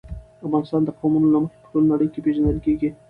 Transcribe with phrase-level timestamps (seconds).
[0.45, 2.89] افغانستان د قومونه له مخې په ټوله نړۍ کې پېژندل کېږي.